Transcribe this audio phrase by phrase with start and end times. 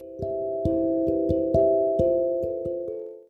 [0.00, 0.31] you